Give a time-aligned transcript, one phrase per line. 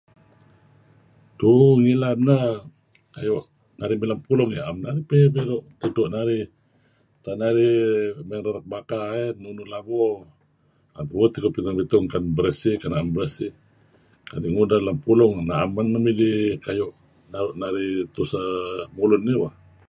[1.39, 2.43] Tu'uh ngilad neh
[3.13, 3.37] kayu
[3.79, 5.03] narih mey lem pulung, 'am narih
[5.79, 6.45] tidtu' narih,
[7.23, 7.77] tak narih
[8.27, 10.03] mey ngererek baka eh nunuh labo,
[10.95, 12.05] 'am tebuut teh narih beritung
[12.37, 13.51] bersih kah na'em bersih
[14.31, 16.37] kadi' ngudeh lem pulung na'em men nuk midih
[17.31, 18.49] naru' narih kayu' tuseh
[18.95, 19.53] mulun dih bah.